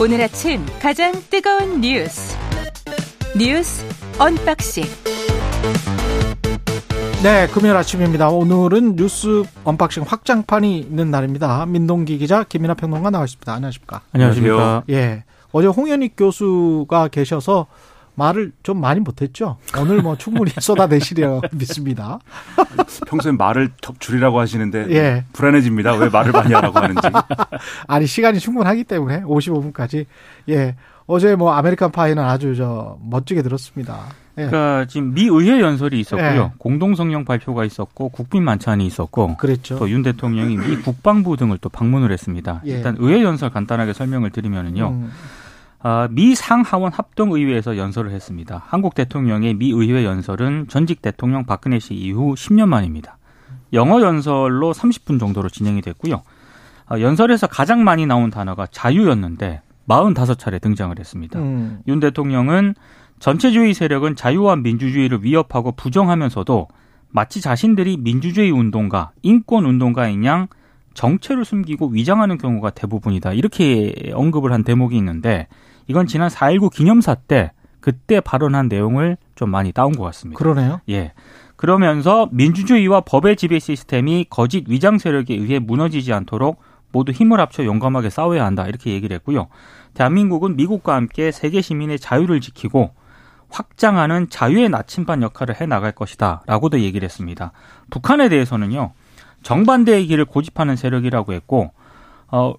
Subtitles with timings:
[0.00, 2.36] 오늘 아침 가장 뜨거운 뉴스
[3.36, 3.84] 뉴스
[4.16, 4.84] 언박싱
[7.24, 8.28] 네, 금요일 아침입니다.
[8.28, 11.66] 오늘은 뉴스 언박싱 확장판이 있는 날입니다.
[11.66, 13.52] 민동기 기자, 김민하 평론가 나와 있습니다.
[13.52, 14.02] 안녕하십니까?
[14.12, 14.84] 안녕하십니까?
[14.90, 15.24] 예.
[15.50, 17.66] 어제 홍현익 교수가 계셔서
[18.18, 19.56] 말을 좀 많이 못했죠.
[19.78, 22.18] 오늘 뭐 충분히 쏟아내시려 믿습니다.
[23.06, 25.24] 평소엔 말을 줄이라고 하시는데 예.
[25.32, 25.94] 불안해집니다.
[25.94, 27.00] 왜 말을 많이 하라고 하는지.
[27.86, 30.06] 아니 시간이 충분하기 때문에 55분까지
[30.48, 30.74] 예
[31.06, 34.00] 어제 뭐 American Pie는 아주 저 멋지게 들었습니다.
[34.36, 34.46] 예.
[34.46, 36.50] 그러니까 지금 미 의회 연설이 있었고요.
[36.52, 36.58] 예.
[36.58, 39.78] 공동 성명 발표가 있었고 국빈 만찬이 있었고 그랬죠.
[39.78, 42.62] 또 윤 대통령이 미 국방부 등을 또 방문을 했습니다.
[42.66, 42.72] 예.
[42.72, 44.88] 일단 의회 연설 간단하게 설명을 드리면은요.
[44.88, 45.12] 음.
[45.80, 48.62] 아, 미 상하원 합동의회에서 연설을 했습니다.
[48.66, 53.18] 한국 대통령의 미 의회 연설은 전직 대통령 박근혜 씨 이후 10년 만입니다.
[53.72, 56.22] 영어 연설로 30분 정도로 진행이 됐고요.
[56.86, 61.38] 아, 연설에서 가장 많이 나온 단어가 자유였는데 45차례 등장을 했습니다.
[61.38, 61.80] 음.
[61.86, 62.74] 윤 대통령은
[63.20, 66.68] 전체주의 세력은 자유와 민주주의를 위협하고 부정하면서도
[67.10, 70.48] 마치 자신들이 민주주의 운동가, 인권 운동가인 양
[70.94, 73.32] 정체를 숨기고 위장하는 경우가 대부분이다.
[73.32, 75.46] 이렇게 언급을 한 대목이 있는데
[75.88, 80.38] 이건 지난 4.19 기념사 때 그때 발언한 내용을 좀 많이 따온 것 같습니다.
[80.38, 80.80] 그러네요.
[80.88, 81.12] 예.
[81.56, 86.60] 그러면서 민주주의와 법의 지배 시스템이 거짓 위장 세력에 의해 무너지지 않도록
[86.92, 88.66] 모두 힘을 합쳐 용감하게 싸워야 한다.
[88.66, 89.48] 이렇게 얘기를 했고요.
[89.94, 92.92] 대한민국은 미국과 함께 세계 시민의 자유를 지키고
[93.50, 96.42] 확장하는 자유의 나침반 역할을 해 나갈 것이다.
[96.46, 97.52] 라고도 얘기를 했습니다.
[97.90, 98.92] 북한에 대해서는요.
[99.42, 101.72] 정반대의 길을 고집하는 세력이라고 했고
[102.28, 102.54] 어,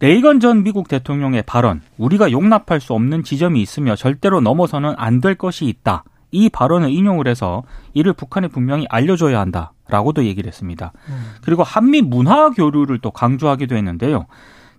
[0.00, 5.34] 레이건 전 미국 대통령의 발언, 우리가 용납할 수 없는 지점이 있으며 절대로 넘어서는 안 될
[5.34, 6.04] 것이 있다.
[6.30, 10.92] 이 발언을 인용을 해서 이를 북한에 분명히 알려줘야 한다라고도 얘기를 했습니다.
[11.08, 11.32] 음.
[11.42, 14.26] 그리고 한미 문화 교류를 또 강조하기도 했는데요.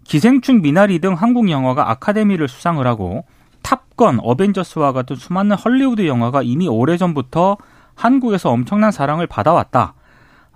[0.03, 3.25] 기생충 미나리 등 한국 영화가 아카데미를 수상을 하고
[3.61, 7.57] 탑건, 어벤져스와 같은 수많은 헐리우드 영화가 이미 오래전부터
[7.95, 9.93] 한국에서 엄청난 사랑을 받아왔다.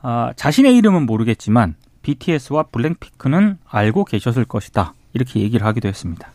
[0.02, 1.75] 아, 자신의 이름은 모르겠지만
[2.07, 4.94] BTS와 블랙핑크는 알고 계셨을 것이다.
[5.13, 6.29] 이렇게 얘기를 하기도 했습니다.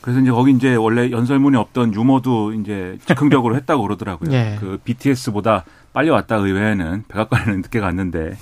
[0.00, 4.30] 그래서 이제 거기 이제 원래 연설문에 없던 유머도 이제 즉흥적으로 했다고 그러더라고요.
[4.32, 4.56] 네.
[4.60, 8.36] 그 BTS보다 빨리 왔다 의외에는 백악관에는 늦게 갔는데.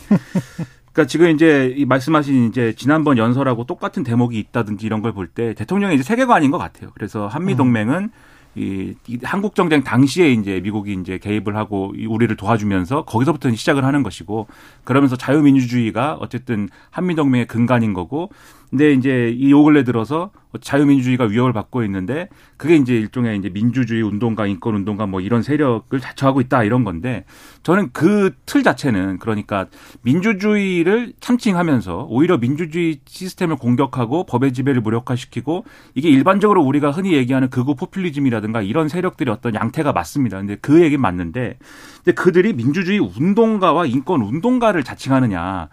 [0.93, 5.55] 그러니까 지금 이제 이 말씀하신 이제 지난번 연설하고 똑같은 대목이 있다든지 이런 걸 볼 때
[5.55, 6.91] 대통령의 이제 세계관인 것 같아요.
[6.95, 8.11] 그래서 한미 동맹은 음.
[8.55, 14.03] 이, 이 한국 정쟁 당시에 이제 미국이 이제 개입을 하고 우리를 도와주면서 거기서부터 시작을 하는
[14.03, 14.47] 것이고
[14.85, 18.31] 그러면서 자유민주주의가 어쨌든 한미동맹의 근간인 거고
[18.73, 24.47] 근데 이제 이요 근래 들어서 자유민주주의가 위협을 받고 있는데 그게 이제 일종의 이제 민주주의 운동가,
[24.47, 27.25] 인권 운동가 뭐 이런 세력을 자처하고 있다 이런 건데
[27.63, 29.67] 저는 그 틀 자체는 그러니까
[30.03, 37.75] 민주주의를 참칭하면서 오히려 민주주의 시스템을 공격하고 법의 지배를 무력화시키고 이게 일반적으로 우리가 흔히 얘기하는 극우
[37.77, 40.37] 포퓰리즘이라든가 이런 세력들이 어떤 양태가 맞습니다.
[40.37, 41.57] 근데 그 얘기는 맞는데
[42.05, 45.69] 근데 그들이 민주주의 운동가와 인권 운동가를 자칭하느냐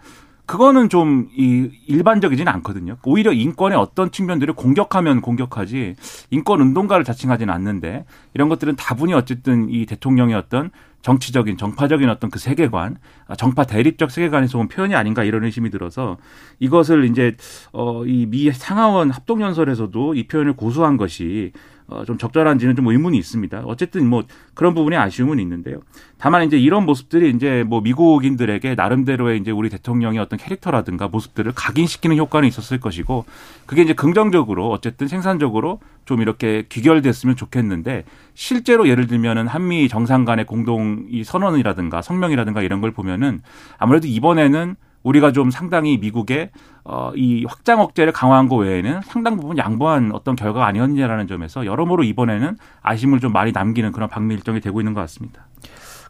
[0.50, 2.96] 그거는 좀 이 일반적이지는 않거든요.
[3.04, 5.94] 오히려 인권의 어떤 측면들을 공격하면 공격하지
[6.30, 10.70] 인권 운동가를 자칭하지는 않는데 이런 것들은 다분히 어쨌든 이 대통령의 어떤
[11.02, 12.96] 정치적인 정파적인 어떤 그 세계관,
[13.38, 16.18] 정파 대립적 세계관에서 온 표현이 아닌가 이런 의심이 들어서
[16.58, 17.36] 이것을 이제
[17.72, 21.52] 어이 미 상하원 합동연설에서도 이 표현을 고수한 것이
[21.90, 23.62] 어, 좀 적절한지는 좀 의문이 있습니다.
[23.66, 24.22] 어쨌든 뭐
[24.54, 25.80] 그런 부분에 아쉬움은 있는데요.
[26.18, 32.16] 다만 이제 이런 모습들이 이제 뭐 미국인들에게 나름대로의 이제 우리 대통령의 어떤 캐릭터라든가 모습들을 각인시키는
[32.16, 33.24] 효과는 있었을 것이고
[33.66, 40.46] 그게 이제 긍정적으로 어쨌든 생산적으로 좀 이렇게 귀결됐으면 좋겠는데 실제로 예를 들면은 한미 정상 간의
[40.46, 43.40] 공동 이 선언이라든가 성명이라든가 이런 걸 보면은
[43.78, 46.50] 아무래도 이번에는 우리가 좀 상당히 미국의
[46.84, 52.04] 어, 이 확장 억제를 강화한 거 외에는 상당 부분 양보한 어떤 결과가 아니었냐라는 점에서 여러모로
[52.04, 55.46] 이번에는 아쉬움을 좀 많이 남기는 그런 방미 일정이 되고 있는 것 같습니다.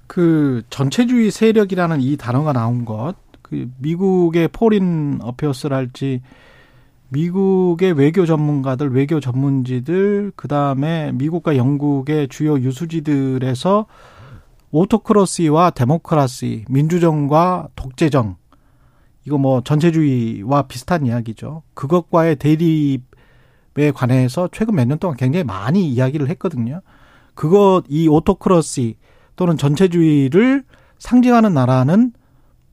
[0.06, 6.22] 그 전체주의 세력이라는 이 단어가 나온 것, 그 미국의 Foreign Affairs랄지
[7.10, 13.86] 미국의 외교 전문가들, 외교 전문지들, 그 다음에 미국과 영국의 주요 유수지들에서
[14.70, 18.36] autocracy와 democracy, 민주정과 독재정
[19.30, 21.62] 이거 뭐 전체주의와 비슷한 이야기죠.
[21.74, 26.80] 그것과의 대립에 관해서 최근 몇 년 동안 굉장히 많이 이야기를 했거든요.
[27.36, 28.96] 그것 이 autocracy
[29.36, 30.64] 또는 전체주의를
[30.98, 32.12] 상징하는 나라는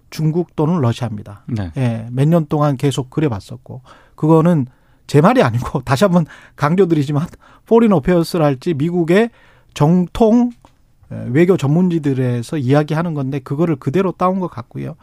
[0.10, 1.44] 중국 또는 러시아입니다.
[1.48, 1.72] 네.
[1.78, 3.84] 예, 몇 년 동안 계속 그래왔었고
[4.16, 4.66] 그거는
[5.06, 6.26] 제 말이 아니고 다시 한번
[6.56, 7.28] 강조드리지만
[7.68, 9.30] Foreign Affairs랄지 미국의
[9.76, 10.50] 정통
[11.10, 14.96] 외교 전문지들에서 이야기하는 건데 그거를 그대로 따온 것 같고요.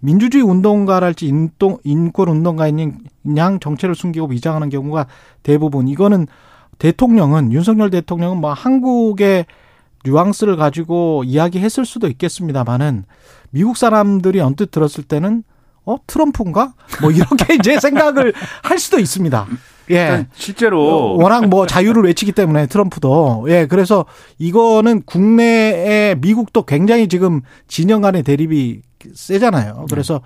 [0.00, 2.98] 민주주의 운동가랄지 인동, 인권 운동가인
[3.36, 5.06] 양 정체를 숨기고 위장하는 경우가
[5.42, 6.26] 대부분 이거는
[6.78, 9.44] 대통령은 윤석열 대통령은 뭐 한국의
[10.04, 13.04] 뉘앙스를 가지고 이야기했을 수도 있겠습니다만은
[13.50, 15.44] 미국 사람들이 언뜻 들었을 때는
[15.84, 16.72] 어 트럼프인가
[17.02, 19.46] 뭐 이렇게 이제 생각을 할 수도 있습니다.
[19.90, 20.26] 예.
[20.34, 24.04] 실제로 워낙 뭐 자유를 외치기 때문에 트럼프도 예 그래서
[24.38, 28.80] 이거는 국내에 미국도 굉장히 지금 진영 간의 대립이
[29.14, 29.86] 세잖아요.
[29.90, 30.20] 그래서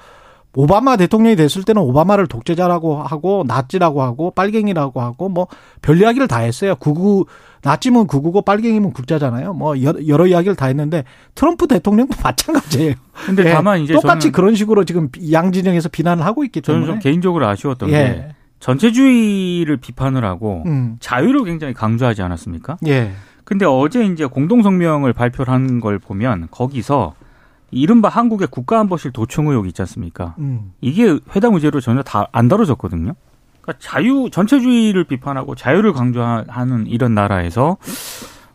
[0.56, 5.48] 오바마 대통령이 됐을 때는 오바마를 독재자라고 하고 나치라고 하고 빨갱이라고 하고 뭐
[5.82, 6.76] 별 이야기를 다 했어요.
[6.76, 7.26] 구구
[7.62, 9.52] 나치면 구구고 빨갱이면 국자잖아요.
[9.52, 12.94] 뭐 여러, 여러 이야기를 다 했는데 트럼프 대통령도 마찬가지예요.
[13.26, 16.94] 근데 예, 다만 이제 똑같이 그런 식으로 지금 양 진영에서 비난을 하고 있기 때문에 저는
[16.94, 17.92] 좀 개인적으로 아쉬웠던 예.
[17.92, 18.28] 게
[18.64, 20.96] 전체주의를 비판을 하고 음.
[20.98, 22.78] 자유를 굉장히 강조하지 않았습니까?
[22.86, 23.12] 예.
[23.44, 27.12] 근데 어제 이제 공동성명을 발표를 한걸 보면 거기서
[27.70, 30.34] 이른바 한국의 국가안보실 도청 의혹 있지 않습니까?
[30.38, 30.72] 음.
[30.80, 33.12] 이게 회담 의제로 전혀 다 안 다뤄졌거든요.
[33.60, 37.76] 그러니까 자유 전체주의를 비판하고 자유를 강조하는 이런 나라에서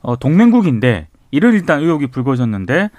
[0.01, 2.89] 어, 동맹국인데 이를 일단 의혹이 불거졌는데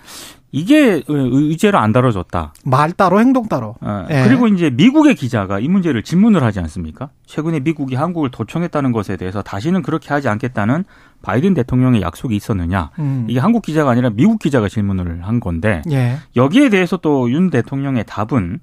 [0.53, 2.55] 이게 의제로 안 다뤄졌다.
[2.65, 3.77] 말 따로 행동 따로.
[3.81, 4.25] 어, 예.
[4.27, 7.11] 그리고 이제 미국의 기자가 이 문제를 질문을 하지 않습니까?
[7.27, 10.85] 최근에 미국이 한국을 도청했다는 것에 대해서 다시는 그렇게 하지 않겠다는
[11.23, 12.91] 바이든 대통령의 약속이 있었느냐.
[12.99, 13.27] 음.
[13.29, 16.17] 이게 한국 기자가 아니라 미국 기자가 질문을 한 건데 예.
[16.37, 18.59] 여기에 대해서 또 윤 대통령의 답은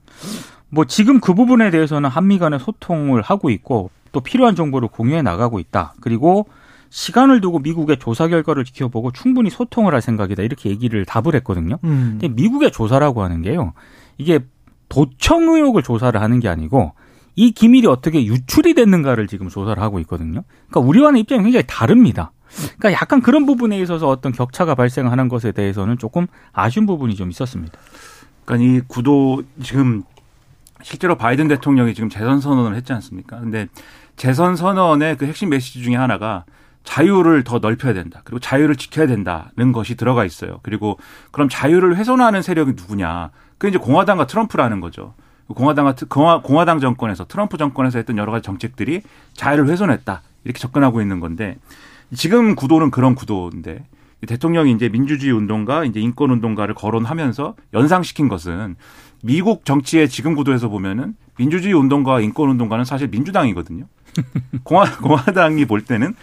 [0.69, 5.59] 뭐 지금 그 부분에 대해서는 한미 간의 소통을 하고 있고 또 필요한 정보를 공유해 나가고
[5.59, 5.93] 있다.
[6.01, 6.47] 그리고
[6.89, 10.43] 시간을 두고 미국의 조사 결과를 지켜보고 충분히 소통을 할 생각이다.
[10.43, 11.77] 이렇게 얘기를 답을 했거든요.
[11.83, 12.17] 음.
[12.19, 13.73] 근데 미국의 조사라고 하는 게요.
[14.17, 14.39] 이게
[14.89, 16.93] 도청 의혹을 조사를 하는 게 아니고
[17.35, 20.43] 이 기밀이 어떻게 유출이 됐는가를 지금 조사를 하고 있거든요.
[20.69, 22.31] 그러니까 우리와는 입장이 굉장히 다릅니다.
[22.77, 27.77] 그러니까 약간 그런 부분에 있어서 어떤 격차가 발생하는 것에 대해서는 조금 아쉬운 부분이 좀 있었습니다.
[28.45, 30.03] 그러니까 이 구도 지금
[30.81, 33.39] 실제로 바이든 대통령이 지금 재선 선언을 했지 않습니까?
[33.39, 33.67] 근데
[34.15, 36.45] 재선 선언의 그 핵심 메시지 중에 하나가
[36.83, 38.21] 자유를 더 넓혀야 된다.
[38.23, 40.59] 그리고 자유를 지켜야 된다는 것이 들어가 있어요.
[40.63, 40.97] 그리고
[41.31, 43.31] 그럼 자유를 훼손하는 세력이 누구냐?
[43.57, 45.13] 그게 이제 공화당과 트럼프라는 거죠.
[45.47, 49.01] 공화당과 공화, 공화당 정권에서 트럼프 정권에서 했던 여러 가지 정책들이
[49.33, 50.21] 자유를 훼손했다.
[50.43, 51.57] 이렇게 접근하고 있는 건데
[52.15, 53.85] 지금 구도는 그런 구도인데
[54.25, 58.75] 대통령이 이제 민주주의 운동가, 이제 인권 운동가를 거론하면서 연상시킨 것은
[59.23, 63.85] 미국 정치의 지금 구도에서 보면은 민주주의 운동가와 인권 운동가는 사실 민주당이거든요.
[64.63, 66.15] 공화, 공화당이 볼 때는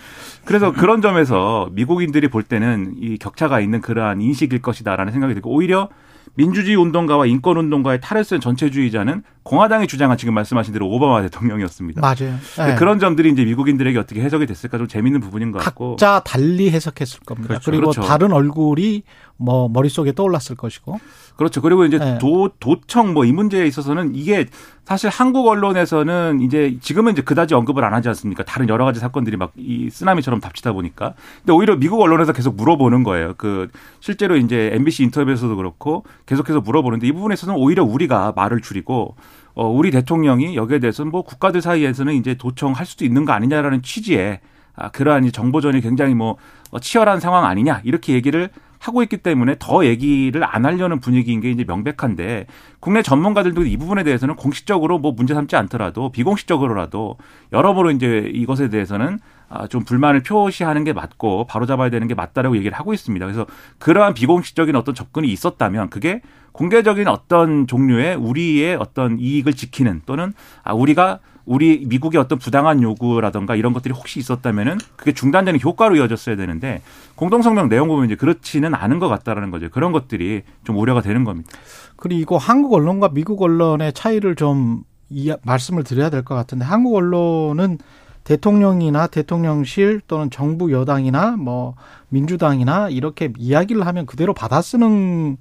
[0.45, 5.89] 그래서 그런 점에서 미국인들이 볼 때는 이 격차가 있는 그러한 인식일 것이다라는 생각이 들고 오히려
[6.37, 12.01] 민주주의 운동가와 인권 운동가의 탈을 쓴 전체주의자는 공화당이 주장한 지금 말씀하신 대로 오바마 대통령이었습니다.
[12.01, 12.37] 맞아요.
[12.59, 12.75] 네.
[12.77, 17.21] 그런 점들이 이제 미국인들에게 어떻게 해석이 됐을까 좀 재밌는 부분인 것 같고 각자 달리 해석했을
[17.21, 17.49] 겁니다.
[17.49, 17.71] 그렇죠.
[17.71, 18.03] 그리고 그렇죠.
[18.03, 19.05] 다른 얼굴이
[19.37, 20.99] 뭐 머릿속에 떠올랐을 것이고.
[21.37, 21.61] 그렇죠.
[21.61, 22.19] 그리고 이제 네.
[22.19, 24.47] 도 도청 뭐 이 문제에 있어서는 이게
[24.85, 28.45] 사실 한국 언론에서는 이제 지금은 이제 그다지 언급을 안 하지 않습니까?
[28.45, 31.15] 다른 여러 가지 사건들이 막 이 쓰나미처럼 닥치다 보니까.
[31.39, 33.35] 근데 오히려 미국 언론에서 계속 물어보는 거예요.
[33.37, 33.69] 그
[34.01, 39.17] 실제로 이제 MBC 인터뷰에서도 그렇고 계속해서 물어보는데 이 부분에서는 오히려 우리가 말을 줄이고
[39.55, 44.41] 어 우리 대통령이 여기에 대해서는 뭐 국가들 사이에서는 이제 도청할 수도 있는 거 아니냐라는 취지에
[44.77, 46.37] 아, 그러한 정보전이 굉장히 뭐
[46.71, 48.51] 어, 치열한 상황 아니냐 이렇게 얘기를
[48.87, 52.47] 하고 있기 때문에 더 얘기를 안 하려는 분위기인 게 이제 명백한데
[52.81, 57.17] 국내 전문가들도 이 부분에 대해서는 공식적으로 뭐 문제 삼지 않더라도 비공식적으로라도
[57.53, 62.57] 여러모로 이제 이것에 대해서는 아, 좀 불만을 표시하는 게 맞고 바로 잡아야 되는 게 맞다라고
[62.57, 63.25] 얘기를 하고 있습니다.
[63.25, 63.47] 그래서
[63.79, 66.21] 그러한 비공식적인 어떤 접근이 있었다면 그게
[66.53, 73.55] 공개적인 어떤 종류의 우리의 어떤 이익을 지키는 또는 아 우리가 우리 미국의 어떤 부당한 요구라던가
[73.55, 76.81] 이런 것들이 혹시 있었다면은 그게 중단되는 효과로 이어졌어야 되는데
[77.17, 79.69] 공동성명 내용 보면 이제 그렇지는 않은 것 같다라는 거죠.
[79.71, 81.51] 그런 것들이 좀 우려가 되는 겁니다.
[81.97, 87.79] 그리고 한국 언론과 미국 언론의 차이를 좀 이, 말씀을 드려야 될 것 같은데 한국 언론은
[88.25, 91.75] 대통령이나 대통령실 또는 정부 여당이나 뭐
[92.09, 95.37] 민주당이나 이렇게 이야기를 하면 그대로 받아쓰는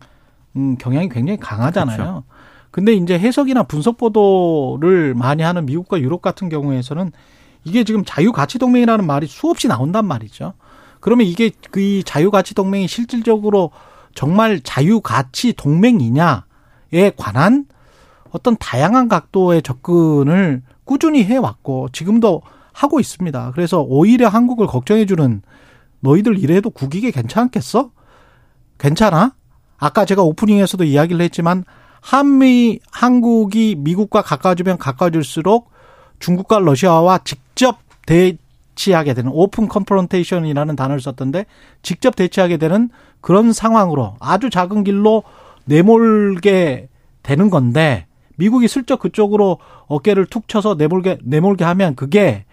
[0.56, 1.98] 음, 경향이 굉장히 강하잖아요.
[1.98, 2.24] 그렇죠.
[2.74, 7.12] 근데 이제 해석이나 분석 보도를 많이 하는 미국과 유럽 같은 경우에서는
[7.66, 10.54] 이게 지금 자유가치 동맹이라는 말이 수없이 나온단 말이죠.
[11.00, 13.70] 그러면 이게 그 자유가치 동맹이 실질적으로
[14.16, 17.68] 정말 자유가치 동맹이냐에 관한
[18.32, 23.52] 어떤 다양한 각도의 접근을 꾸준히 해왔고 지금도 하고 있습니다.
[23.54, 25.44] 그래서 오히려 한국을 걱정해주는
[26.00, 27.92] 너희들 이래도 국익에 괜찮겠어?
[28.80, 29.36] 괜찮아?
[29.78, 31.66] 아까 제가 오프닝에서도 이야기를 했지만
[32.04, 35.72] 한미 한국이 미국과 가까워지면 가까워질수록
[36.20, 38.38] 중국과 러시아와 직접 대
[38.74, 41.46] 대치하게 되는 open confrontation이라는 단어를 썼던데
[41.82, 42.90] 직접 대치하게 되는
[43.22, 45.24] 그런 상황으로 아주 작은 길로
[45.66, 46.90] 내몰게
[47.22, 52.46] 되는 건데 미국이 슬쩍 그쪽으로 어깨를 툭 쳐서 내몰게 내몰게 하면 그게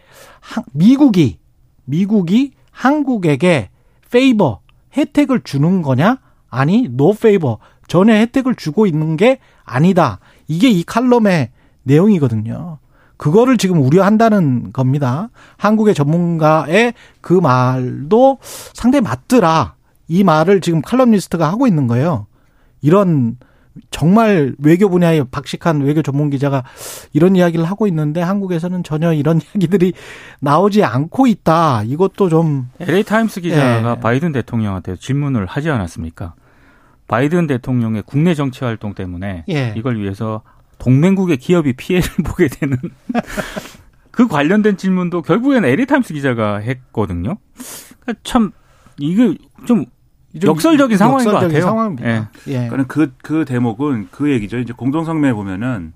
[0.73, 1.38] 미국이
[1.85, 3.71] 미국이 한국에게
[4.11, 4.61] favor
[4.97, 6.19] 혜택을 주는 거냐?
[6.49, 7.59] 아니, no favor
[7.90, 10.20] 전혀 혜택을 주고 있는 게 아니다.
[10.47, 11.50] 이게 이 칼럼의
[11.82, 12.78] 내용이거든요.
[13.16, 15.28] 그거를 지금 우려한다는 겁니다.
[15.56, 19.75] 한국의 전문가의 그 말도 상당히 맞더라.
[20.06, 22.28] 이 말을 지금 칼럼니스트가 하고 있는 거예요.
[22.80, 23.37] 이런
[23.90, 26.62] 정말 외교 분야의 박식한 외교 전문 기자가
[27.12, 29.94] 이런 이야기를 하고 있는데 한국에서는 전혀 이런 이야기들이
[30.38, 31.82] 나오지 않고 있다.
[31.82, 34.00] 이것도 좀 LA 타임스 기자가 예.
[34.00, 36.35] 바이든 대통령한테 질문을 하지 않았습니까?
[37.11, 39.75] 바이든 대통령의 국내 정치 활동 때문에 예.
[39.76, 40.43] 이걸 위해서
[40.79, 42.79] 동맹국의 기업이 피해를 보게 되는
[44.12, 47.37] 그 관련된 질문도 결국에는 LA 타임스 기자가 했거든요.
[48.00, 48.52] 그러니까 참
[48.97, 49.37] 이게
[49.67, 49.87] 좀
[50.40, 51.62] 역설적인 상황인 역설적인 것 같아요.
[51.62, 52.09] 상황입니다.
[52.09, 52.29] 예.
[52.47, 52.69] 예.
[52.69, 54.59] 그러니까 그, 그 대목은 그 얘기죠.
[54.59, 55.93] 이제 공동성명에 보면은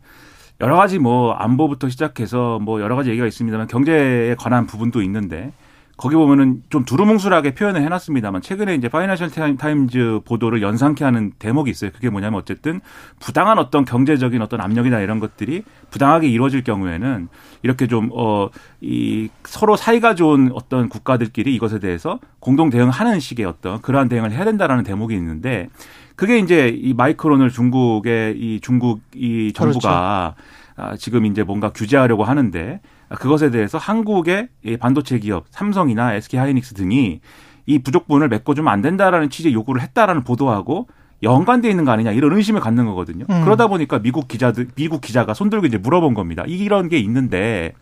[0.60, 5.52] 여러 가지 뭐 안보부터 시작해서 뭐 여러 가지 얘기가 있습니다만 경제에 관한 부분도 있는데
[5.96, 11.90] 거기 보면은 좀 두루뭉술하게 표현을 해놨습니다만 최근에 이제 파이낸셜 타임즈 보도를 연상케 하는 대목이 있어요.
[11.92, 12.80] 그게 뭐냐면 어쨌든
[13.20, 17.28] 부당한 어떤 경제적인 어떤 압력이나 이런 것들이 부당하게 이루어질 경우에는
[17.62, 18.50] 이렇게 좀 어
[18.84, 24.44] 이 서로 사이가 좋은 어떤 국가들끼리 이것에 대해서 공동 대응하는 식의 어떤 그러한 대응을 해야
[24.44, 25.68] 된다라는 대목이 있는데
[26.16, 30.63] 그게 이제 이 마이크론을 중국의 이 중국 이 정부가 그렇죠.
[30.76, 34.48] 아, 지금 이제 뭔가 규제하려고 하는데 그것에 대해서 한국의
[34.80, 37.20] 반도체 기업 삼성이나 SK 하이닉스 등이
[37.66, 40.88] 이 부족분을 메꿔주면 안 된다라는 취지의 요구를 했다라는 보도하고
[41.22, 43.24] 연관돼 있는 거 아니냐 이런 의심을 갖는 거거든요.
[43.30, 43.44] 음.
[43.44, 46.44] 그러다 보니까 미국 기자들 미국 기자가 손들고 이제 물어본 겁니다.
[46.46, 47.72] 이런 게 있는데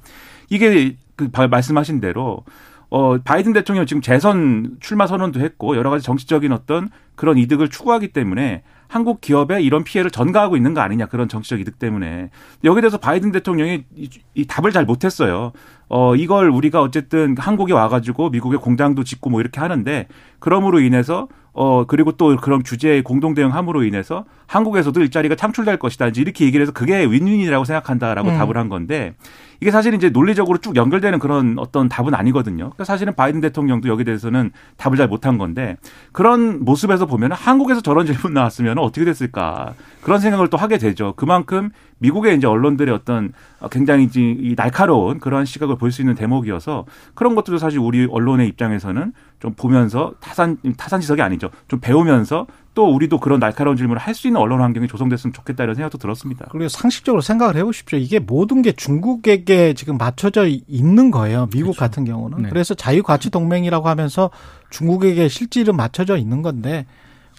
[0.49, 2.45] 이게 그 말씀하신 대로
[2.91, 8.09] 어 바이든 대통령 지금 재선 출마 선언도 했고 여러 가지 정치적인 어떤 그런 이득을 추구하기
[8.13, 12.29] 때문에 한국 기업에 이런 피해를 전가하고 있는 거 아니냐 그런 정치적 이득 때문에
[12.63, 15.53] 여기에 대해서 바이든 대통령이 이, 이 답을 잘 못했어요.
[15.95, 20.07] 어 이걸 우리가 어쨌든 한국에 와가지고 미국의 공장도 짓고 뭐 이렇게 하는데
[20.39, 26.09] 그럼으로 인해서 어 그리고 또 그런 규제에 공동 대응함으로 인해서 한국에서도 일자리가 창출될 것이다.
[26.17, 28.39] 이렇게 얘기를 해서 그게 윈윈이라고 생각한다라고 음.
[28.39, 29.15] 답을 한 건데
[29.61, 32.65] 이게 사실 이제 논리적으로 쭉 연결되는 그런 어떤 답은 아니거든요.
[32.65, 35.77] 그러니까 사실은 바이든 대통령도 여기 대해서는 답을 잘 못한 건데
[36.11, 41.15] 그런 모습에서 보면 한국에서 저런 질문 나왔으면 어떻게 됐을까 그런 생각을 또 하게 되죠.
[41.17, 43.33] 그만큼 미국의 이제 언론들의 어떤
[43.71, 46.85] 굉장히 이 날카로운 그러한 시각을 볼 수 있는 대목이어서
[47.15, 51.51] 그런 것들도 사실 우리 언론의 입장에서는 좀 보면서 타산 타산 지석이 아니죠.
[51.69, 55.75] 좀 배우면서 또 우리도 그런 날카로운 질문을 할 수 있는 언론 환경이 조성됐으면 좋겠다 이런
[55.75, 56.47] 생각도 들었습니다.
[56.51, 57.99] 그리고 상식적으로 생각을 해보십시오.
[57.99, 61.49] 이게 모든 게 중국에게 지금 맞춰져 있는 거예요.
[61.53, 61.81] 미국 그렇죠.
[61.81, 62.43] 같은 경우는.
[62.43, 62.49] 네.
[62.49, 64.31] 그래서 자유가치 동맹이라고 하면서
[64.71, 66.87] 중국에게 실질은 맞춰져 있는 건데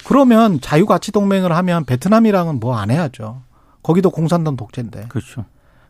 [0.06, 3.42] 그러면 자유가치 동맹을 하면 베트남이랑은 뭐 안 해야죠.
[3.82, 5.06] 거기도 공산당 독재인데.
[5.08, 5.44] 그렇죠.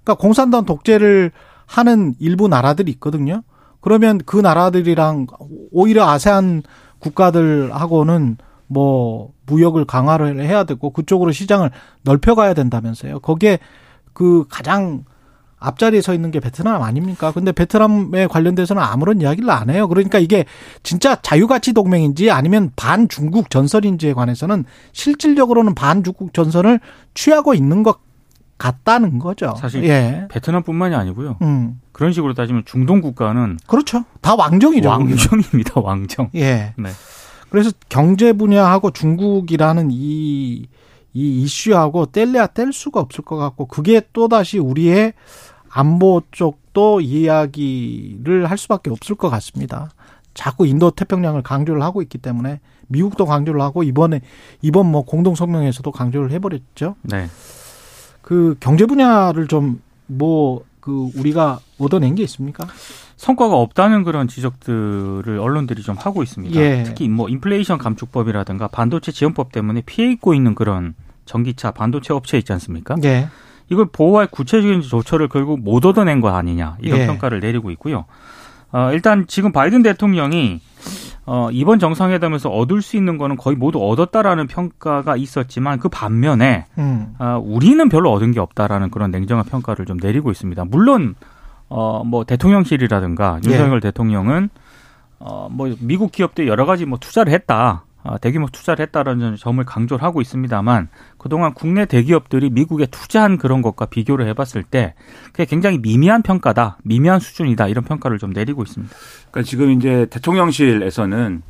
[0.04, 1.32] 그러니까 공산당 독재를
[1.66, 3.42] 하는 일부 나라들이 있거든요.
[3.80, 5.26] 그러면 그 나라들이랑
[5.70, 6.62] 오히려 아세안
[6.98, 11.70] 국가들하고는 뭐 무역을 강화를 해야 되고 그쪽으로 시장을
[12.02, 13.20] 넓혀가야 된다면서요.
[13.20, 13.58] 거기에
[14.12, 15.04] 그 가장
[15.58, 17.32] 앞자리에 서 있는 게 베트남 아닙니까?
[17.32, 19.88] 근데 베트남에 관련돼서는 아무런 이야기를 안 해요.
[19.88, 20.44] 그러니까 이게
[20.82, 26.80] 진짜 자유가치 동맹인지 아니면 반중국 전선인지에 관해서는 실질적으로는 반중국 전선을
[27.14, 27.98] 취하고 있는 것
[28.64, 29.54] 같다는 거죠.
[29.58, 30.26] 사실 예.
[30.30, 31.36] 베트남뿐만이 아니고요.
[31.42, 31.80] 음.
[31.92, 34.04] 그런 식으로 따지면 중동 국가는 그렇죠.
[34.22, 34.88] 다 왕정이죠.
[34.88, 35.80] 왕정입니다.
[35.82, 36.30] 왕정.
[36.34, 36.72] 예.
[36.78, 36.88] 네.
[37.50, 40.66] 그래서 경제 분야하고 중국이라는 이,
[41.12, 45.12] 이 이슈하고 뗄래야 뗄 수가 없을 것 같고 그게 또다시 우리의
[45.68, 49.90] 안보 쪽도 이야기를 할 수밖에 없을 것 같습니다.
[50.32, 54.22] 자꾸 인도 태평양을 강조를 하고 있기 때문에 미국도 강조를 하고 이번에
[54.62, 56.96] 이번 뭐 공동 성명에서도 강조를 해버렸죠.
[57.02, 57.28] 네.
[58.24, 62.66] 그 경제 분야를 좀뭐 그 우리가 얻어낸 게 있습니까?
[63.16, 66.58] 성과가 없다는 그런 지적들을 언론들이 좀 하고 있습니다.
[66.58, 66.82] 예.
[66.84, 70.94] 특히 뭐 인플레이션 감축법이라든가 반도체 지원법 때문에 피해 입고 있는 그런
[71.26, 72.96] 전기차 반도체 업체 있지 않습니까?
[73.04, 73.28] 예.
[73.70, 77.06] 이걸 보호할 구체적인 조처를 결국 못 얻어낸 거 아니냐 이런 예.
[77.06, 78.06] 평가를 내리고 있고요.
[78.72, 80.60] 어, 일단 지금 바이든 대통령이
[81.26, 87.14] 어, 이번 정상회담에서 얻을 수 있는 거는 거의 모두 얻었다라는 평가가 있었지만 그 반면에 음.
[87.18, 90.64] 어, 우리는 별로 얻은 게 없다라는 그런 냉정한 평가를 좀 내리고 있습니다.
[90.66, 91.14] 물론
[91.68, 93.80] 어, 뭐 대통령실이라든가 윤석열 예.
[93.80, 94.50] 대통령은
[95.18, 97.84] 어, 뭐 미국 기업들 여러 가지 뭐 투자를 했다.
[98.04, 103.86] 어, 대규모 투자를 했다라는 점을 강조를 하고 있습니다만 그동안 국내 대기업들이 미국에 투자한 그런 것과
[103.86, 104.94] 비교를 해봤을 때
[105.32, 108.94] 그게 굉장히 미미한 평가다, 미미한 수준이다 이런 평가를 좀 내리고 있습니다.
[109.30, 111.42] 그러니까 지금 이제 대통령실에서는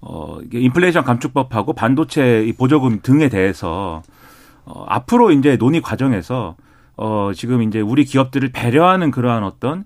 [0.00, 4.02] 어 이게 인플레이션 감축법하고 반도체 보조금 등에 대해서
[4.64, 6.56] 어 앞으로 이제 논의 과정에서
[6.96, 9.84] 어 지금 이제 우리 기업들을 배려하는 그러한 어떤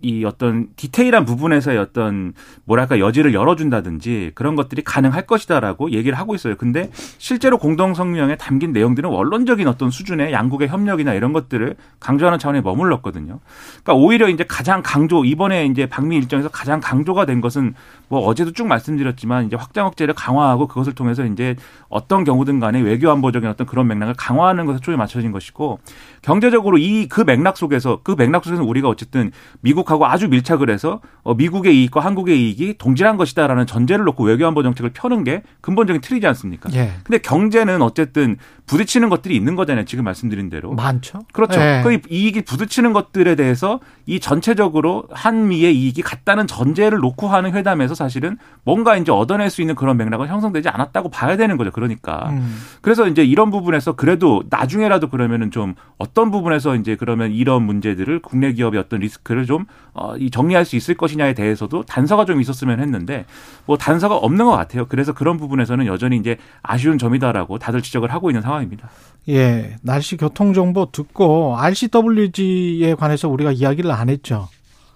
[0.00, 2.32] 이 어떤 디테일한 부분에서의 어떤
[2.64, 6.56] 뭐랄까 여지를 열어준다든지 그런 것들이 가능할 것이다라고 얘기를 하고 있어요.
[6.56, 12.60] 근데 실제로 공동 성명에 담긴 내용들은 원론적인 어떤 수준의 양국의 협력이나 이런 것들을 강조하는 차원에
[12.60, 13.40] 머물렀거든요.
[13.82, 17.74] 그러니까 오히려 이제 가장 강조 이번에 이제 방미 일정에서 가장 강조가 된 것은
[18.10, 21.56] 뭐 어제도 쭉 말씀드렸지만 이제 확장 억제를 강화하고 그것을 통해서 이제
[21.88, 25.80] 어떤 경우든 간에 외교 안보적인 어떤 그런 맥락을 강화하는 것에 초점이 맞춰진 것이고
[26.22, 31.00] 경제적으로 이 그 맥락 속에서 그 맥락 속에서 우리가 어쨌든 미국 미국하고 아주 밀착을 해서
[31.22, 36.00] 어, 미국의 이익과 한국의 이익이 동질한 것이다라는 전제를 놓고 외교 안보 정책을 펴는 게 근본적인
[36.00, 36.70] 틀이지 않습니까?
[36.74, 36.92] 예.
[37.04, 38.36] 근데 경제는 어쨌든
[38.70, 39.84] 부딪히는 것들이 있는 거잖아요.
[39.84, 40.72] 지금 말씀드린 대로.
[40.72, 41.18] 많죠.
[41.32, 41.60] 그렇죠.
[41.60, 41.80] 예.
[41.82, 48.38] 그 이익이 부딪히는 것들에 대해서 이 전체적으로 한미의 이익이 같다는 전제를 놓고 하는 회담에서 사실은
[48.62, 51.72] 뭔가 이제 얻어낼 수 있는 그런 맥락은 형성되지 않았다고 봐야 되는 거죠.
[51.72, 52.30] 그러니까.
[52.30, 52.60] 음.
[52.80, 58.52] 그래서 이제 이런 부분에서 그래도 나중에라도 그러면은 좀 어떤 부분에서 이제 그러면 이런 문제들을 국내
[58.52, 63.24] 기업의 어떤 리스크를 좀 어, 이 정리할 수 있을 것이냐에 대해서도 단서가 좀 있었으면 했는데
[63.66, 64.86] 뭐 단서가 없는 것 같아요.
[64.88, 68.88] 그래서 그런 부분에서는 여전히 이제 아쉬운 점이다라고 다들 지적을 하고 있는 상황입니다.
[69.28, 74.48] 예, 날씨 교통 정보 듣고 RCWG에 관해서 우리가 이야기를 안 했죠.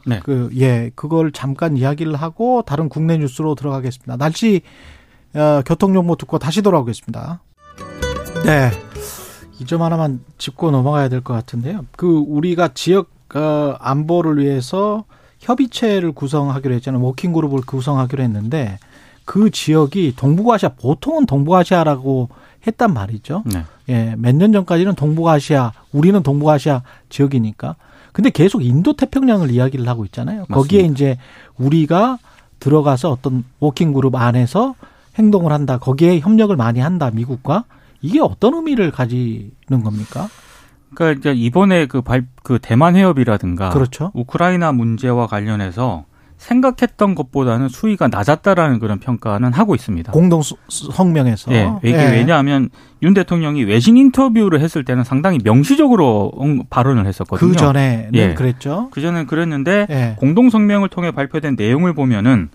[0.07, 0.21] 네.
[0.23, 4.17] 그, 예, 그걸 잠깐 이야기를 하고 다른 국내 뉴스로 들어가겠습니다.
[4.17, 4.61] 날씨,
[5.35, 7.41] 어, 교통 정보 듣고 다시 돌아오겠습니다.
[8.45, 8.71] 네.
[9.61, 11.87] 이 점 하나만 짚고 넘어가야 될 것 같은데요.
[11.97, 15.05] 그, 우리가 지역 어, 안보를 위해서
[15.41, 17.03] 협의체를 구성하기로 했잖아요.
[17.03, 18.79] working group을 구성하기로 했는데
[19.25, 22.29] 그 지역이 동북아시아 보통은 동북아시아라고
[22.67, 23.43] 했단 말이죠.
[23.47, 23.63] 네.
[23.91, 27.77] 예, 몇 년 전까지는 동북아시아, 우리는 동북아시아 지역이니까.
[28.13, 30.41] 근데 계속 인도 태평양을 이야기를 하고 있잖아요.
[30.49, 30.55] 맞습니다.
[30.55, 31.19] 거기에 이제
[31.59, 32.19] 우리가
[32.61, 34.75] 들어가서 어떤 워킹 그룹 안에서
[35.19, 35.79] 행동을 한다.
[35.79, 37.11] 거기에 협력을 많이 한다.
[37.13, 37.65] 미국과
[38.01, 39.51] 이게 어떤 의미를 가지는
[39.83, 40.29] 겁니까?
[40.95, 44.11] 그러니까 이제 이번에 그, 발, 그 대만 해협이라든가 그렇죠.
[44.15, 46.05] 우크라이나 문제와 관련해서
[46.37, 50.13] 생각했던 것보다는 수위가 낮았다라는 그런 평가는 하고 있습니다.
[50.13, 51.51] 공동 성명에서.
[51.51, 52.11] 네, 이게 예.
[52.11, 52.69] 왜냐하면
[53.03, 56.33] 윤 대통령이 외신 인터뷰를 했을 때는 상당히 명시적으로
[56.69, 57.51] 발언을 했었거든요.
[57.51, 58.35] 그 전에는 예.
[58.35, 58.89] 그랬죠.
[58.91, 60.17] 그 전에는 그랬는데 예.
[60.19, 62.51] 공동 성명을 통해 발표된 내용을 보면은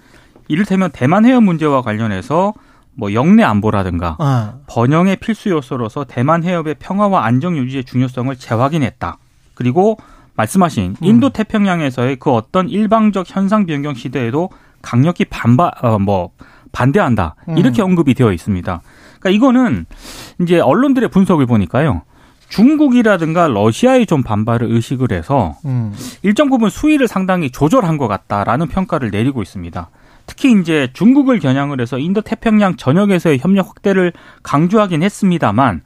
[0.47, 2.53] 이를테면 대만 해협 문제와 관련해서
[2.99, 4.53] 뭐 영내 안보라든가 아.
[4.67, 9.17] 번영의 필수 요소로서 대만 해협의 평화와 안정 유지의 중요성을 재확인했다.
[9.55, 9.97] 그리고
[10.35, 11.05] 말씀하신 음.
[11.05, 14.49] 인도 태평양에서의 그 어떤 일방적 현상 변경 시대에도
[14.81, 16.31] 강력히 반바 어 뭐
[16.71, 17.35] 반대한다.
[17.49, 17.57] 음.
[17.57, 18.81] 이렇게 언급이 되어 있습니다.
[19.19, 19.85] 그러니까 이거는
[20.41, 22.03] 이제 언론들의 분석을 보니까요.
[22.49, 25.93] 중국이라든가 러시아의 좀 반발을 의식을 해서 음.
[26.23, 29.89] 일정 부분 수위를 상당히 조절한 것 같다라는 평가를 내리고 있습니다.
[30.29, 34.13] 특히 이제 중국을 겨냥을 해서 인도 태평양 전역에서의 협력 확대를
[34.43, 35.81] 강조하긴 했습니다만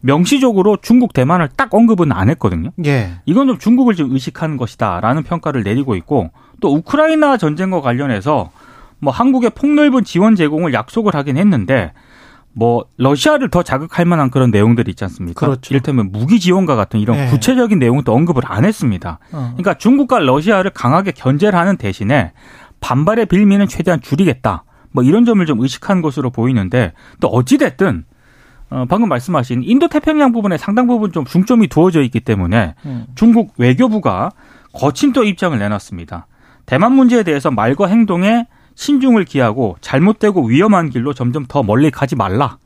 [0.00, 2.70] 명시적으로 중국 대만을 딱 언급은 안 했거든요.
[2.86, 3.14] 예.
[3.26, 6.30] 이건 좀 중국을 좀 의식하는 것이다라는 평가를 내리고 있고
[6.60, 8.52] 또 우크라이나 전쟁과 관련해서
[9.00, 11.92] 뭐 한국의 폭넓은 지원 제공을 약속을 하긴 했는데
[12.52, 15.44] 뭐 러시아를 더 자극할 만한 그런 내용들이 있지 않습니까?
[15.44, 15.74] 그렇죠.
[15.74, 17.26] 이를테면 무기 지원과 같은 이런 예.
[17.26, 19.18] 구체적인 내용도 언급을 안 했습니다.
[19.32, 19.54] 어.
[19.56, 22.32] 그러니까 중국과 러시아를 강하게 견제를 하는 대신에
[22.80, 24.64] 반발의 빌미는 최대한 줄이겠다.
[24.92, 28.04] 뭐 이런 점을 좀 의식한 것으로 보이는데 또 어찌 됐든
[28.70, 33.06] 어, 방금 말씀하신 인도 태평양 부분에 상당 부분 좀 중점이 두어져 있기 때문에 음.
[33.14, 34.30] 중국 외교부가
[34.72, 36.26] 거친 또 입장을 내놨습니다.
[36.66, 42.58] 대만 문제에 대해서 말과 행동에 신중을 기하고 잘못되고 위험한 길로 점점 더 멀리 가지 말라.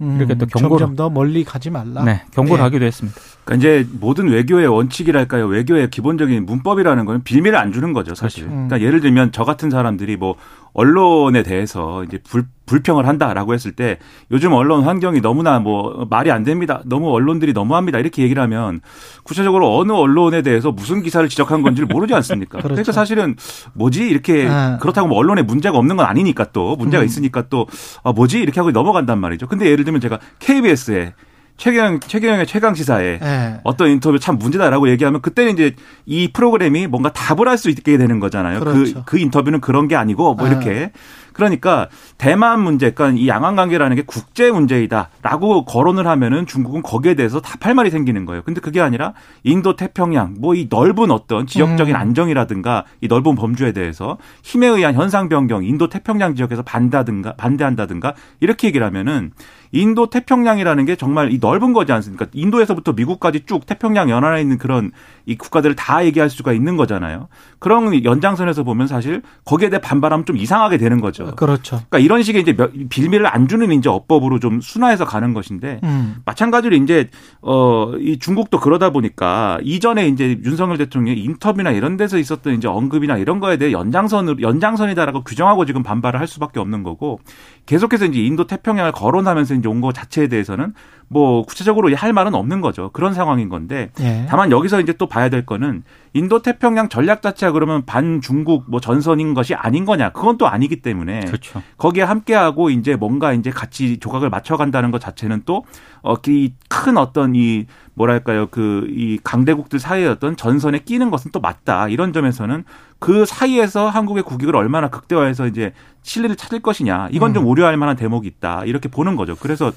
[0.00, 2.02] 이렇게 또 음, 경고를 점점 더 멀리 가지 말라.
[2.04, 2.62] 네, 경고를 네.
[2.64, 3.18] 하기도 했습니다.
[3.44, 5.46] 그러니까 이제 모든 외교의 원칙이랄까요?
[5.46, 8.44] 외교의 기본적인 문법이라는 거는 빌미를 안 주는 거죠, 사실.
[8.44, 8.54] 그렇죠.
[8.54, 10.36] 그러니까 예를 들면 저 같은 사람들이 뭐
[10.72, 13.98] 언론에 대해서 이제 불, 불평을 한다라고 했을 때
[14.32, 16.82] 요즘 언론 환경이 너무나 뭐 말이 안 됩니다.
[16.84, 17.98] 너무 언론들이 너무합니다.
[17.98, 18.80] 이렇게 얘기를 하면
[19.22, 22.58] 구체적으로 어느 언론에 대해서 무슨 기사를 지적한 건지를 모르지 않습니까?
[22.58, 22.68] 그렇죠.
[22.74, 23.36] 그러니까 사실은
[23.74, 24.78] 뭐지 이렇게 아.
[24.80, 27.06] 그렇다고 뭐 언론에 문제가 없는 건 아니니까 또 문제가 음.
[27.06, 27.68] 있으니까 또
[28.02, 29.46] 아, 뭐지 이렇게 하고 넘어간단 말이죠.
[29.46, 31.14] 근데 예를 들면 제가 KBS에
[31.56, 33.60] 최경 최경영의 최강 시사에 네.
[33.62, 38.18] 어떤 인터뷰 참 문제다라고 얘기하면 그때는 이제 이 프로그램이 뭔가 답을 할 수 있게 되는
[38.18, 38.58] 거잖아요.
[38.58, 38.94] 그, 그렇죠.
[38.94, 40.50] 그, 그 인터뷰는 그런 게 아니고 뭐 네.
[40.50, 40.92] 이렇게
[41.34, 47.42] 그러니까 대만 문제, 그러니까 이 양안 관계라는 게 국제 문제이다라고 거론을 하면은 중국은 거기에 대해서
[47.42, 48.42] 답할 말이 생기는 거예요.
[48.42, 52.00] 근데 그게 아니라 인도 태평양 뭐 이 넓은 어떤 지역적인 음.
[52.00, 58.68] 안정이라든가 이 넓은 범주에 대해서 힘에 의한 현상 변경, 인도 태평양 지역에서 반다든가 반대한다든가 이렇게
[58.68, 59.32] 얘기를 하면은
[59.72, 62.26] 인도 태평양이라는 게 정말 이 넓은 거지 않습니까?
[62.32, 64.92] 인도에서부터 미국까지 쭉 태평양 연안에 있는 그런
[65.26, 67.28] 이 국가들을 다 얘기할 수가 있는 거잖아요.
[67.58, 71.34] 그런 연장선에서 보면 사실 거기에 대해 반발하면 좀 이상하게 되는 거죠.
[71.36, 71.76] 그렇죠.
[71.88, 72.56] 그러니까 이런 식의 이제
[72.88, 76.16] 빌미를 안 주는 이제 어법으로 좀 순화해서 가는 것인데 음.
[76.24, 77.08] 마찬가지로 이제
[77.40, 83.40] 어이 중국도 그러다 보니까 이전에 이제 윤석열 대통령의 인터뷰나 이런 데서 있었던 이제 언급이나 이런
[83.40, 87.20] 거에 대해 연장선으로 연장선이다라고 규정하고 지금 반발을 할 수밖에 없는 거고
[87.66, 90.74] 계속해서 이제 인도 태평양을 거론하면서 이제 온 거 자체에 대해서는
[91.08, 92.90] 뭐 구체적으로 할 말은 없는 거죠.
[92.92, 94.26] 그런 상황인 건데 예.
[94.28, 95.82] 다만 여기서 이제 또 봐야 될 거는
[96.14, 100.10] 인도 태평양 전략 자체가 그러면 반 중국 뭐 전선인 것이 아닌 거냐?
[100.10, 101.62] 그건 또 아니기 때문에 그렇죠.
[101.76, 105.64] 거기에 함께하고 이제 뭔가 이제 같이 조각을 맞춰 간다는 것 자체는 또
[106.02, 111.88] 어, 이큰 어떤 이 뭐랄까요 그 이 강대국들 사이의 어떤 전선에 끼는 것은 또 맞다
[111.88, 112.64] 이런 점에서는
[112.98, 117.48] 그 사이에서 한국의 국익을 얼마나 극대화해서 이제 실리를 찾을 것이냐 이건 좀 음.
[117.48, 119.36] 우려할 만한 대목이 있다 이렇게 보는 거죠.
[119.36, 119.72] 그래서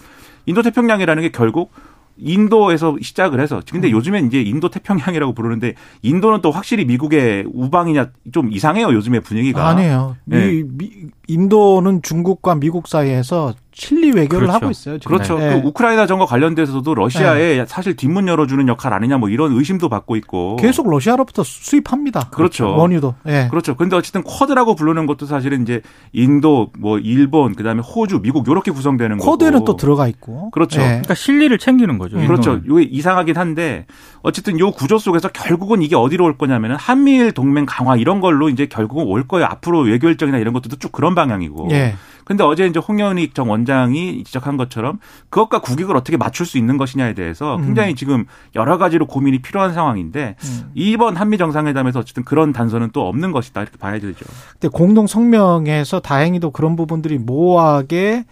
[0.46, 1.72] 인도 태평양이라는 게 결국
[2.18, 3.92] 인도에서 시작을 해서 근데 음.
[3.92, 10.16] 요즘엔 이제 인도 태평양이라고 부르는데 인도는 또 확실히 미국의 우방이냐 좀 이상해요 요즘의 분위기가 아니에요.
[10.26, 10.64] 네.
[10.66, 14.54] 미, 인도는 중국과 미국 사이에서 칠리 외교를 그렇죠.
[14.54, 14.98] 하고 있어요.
[14.98, 15.16] 지금.
[15.16, 15.38] 그렇죠.
[15.38, 15.62] 네.
[15.62, 17.66] 그 우크라이나 전과 관련돼서도 러시아에 네.
[17.68, 22.30] 사실 뒷문 열어주는 역할 아니냐 뭐 이런 의심도 받고 있고 계속 러시아로부터 수입합니다.
[22.32, 22.76] 그렇죠.
[22.76, 23.14] 원유도.
[23.24, 23.48] 네.
[23.50, 23.76] 그렇죠.
[23.76, 29.20] 근데 어쨌든 쿼드라고 부르는 것도 사실은 이제 인도, 뭐 일본, 그다음에 호주, 미국 요렇게 구성되는
[29.20, 30.50] 거고 쿼드에는 또 들어가 있고.
[30.50, 30.80] 그렇죠.
[30.80, 30.88] 네.
[30.88, 32.18] 그러니까 실리를 챙기는 거죠.
[32.18, 32.60] 그렇죠.
[32.68, 33.86] 요게 이상하긴 한데
[34.24, 38.66] 어쨌든 요 구조 속에서 결국은 이게 어디로 올 거냐면은 한미일 동맹 강화 이런 걸로 이제
[38.66, 39.46] 결국은 올 거예요.
[39.46, 41.68] 앞으로 외교 일정이나 이런 것들도 쭉 그런 방향이고.
[41.72, 41.96] 예.
[42.28, 45.00] 근데 어제 이제 홍현익 정 원장이 지적한 것처럼
[45.30, 47.68] 그것과 국익을 어떻게 맞출 수 있는 것이냐에 대해서 음.
[47.68, 47.96] 굉장히 음.
[47.96, 50.72] 지금 여러 가지로 고민이 필요한 상황인데 음.
[50.76, 54.26] 이번 한미 정상회담에서 어쨌든 그런 단서는 또 없는 것이다 이렇게 봐야 되죠.
[54.52, 58.26] 근데 공동 성명에서 다행히도 그런 부분들이 모호하게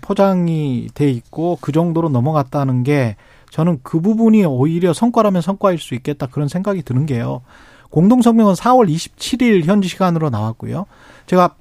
[0.00, 3.14] 포장이 돼 있고 그 정도로 넘어갔다는 게
[3.50, 7.42] 저는 그 부분이 오히려 성과라면 성과일 수 있겠다 그런 생각이 드는 게요.
[7.90, 10.86] 공동 성명은 4월 27일 현지 시간으로 나왔고요.
[11.26, 11.54] 제가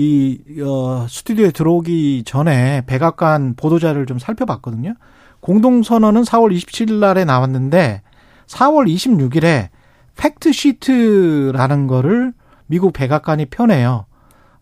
[0.00, 4.94] 이 어, 스튜디오에 들어오기 전에 백악관 보도자를 좀 살펴봤거든요.
[5.40, 8.02] 공동선언은 4월 27일 날에 나왔는데
[8.46, 9.70] 4월 26일에
[10.16, 12.32] fact sheet라는 거를
[12.66, 14.06] 미국 백악관이 펴내요.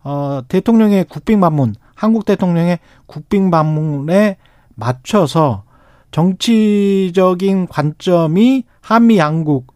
[0.03, 4.37] 어, 대통령의 국빈 방문, 한국 대통령의 국빈 방문에
[4.73, 5.65] 맞춰서
[6.09, 9.71] 정치적인 관점이 한미 양국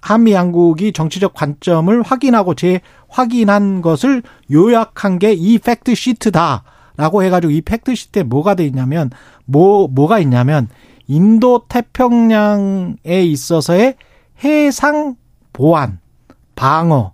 [0.00, 7.94] 한미 양국이 정치적 관점을 확인하고 재확인한 것을 요약한 게 이 fact sheet다라고 해가지고 이 fact
[7.94, 9.10] sheet에 뭐가 돼 있냐면
[9.44, 10.68] 뭐 뭐가 있냐면
[11.06, 13.96] 인도 태평양에 있어서의
[14.44, 15.16] 해상
[15.52, 16.00] 보안
[16.54, 17.12] 방어를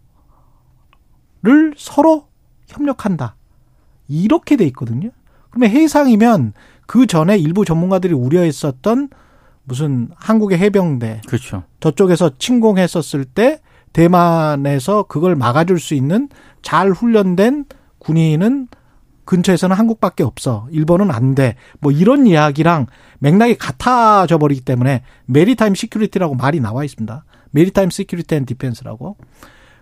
[1.76, 2.26] 서로
[2.68, 3.36] 협력한다
[4.08, 5.10] 이렇게 돼 있거든요.
[5.50, 6.52] 그러면 해상이면
[6.86, 9.08] 그 전에 일부 전문가들이 우려했었던
[9.66, 11.64] 무슨 한국의 해병대 그렇죠.
[11.80, 13.60] 저쪽에서 침공했었을 때
[13.92, 16.28] 대만에서 그걸 막아줄 수 있는
[16.62, 17.66] 잘 훈련된
[17.98, 18.68] 군인은
[19.24, 20.68] 근처에서는 한국밖에 없어.
[20.70, 21.56] 일본은 안 돼.
[21.80, 22.86] 뭐 이런 이야기랑
[23.18, 27.24] 맥락이 같아져 버리기 때문에 maritime security라고 말이 나와 있습니다.
[27.50, 29.16] maritime security and defense라고.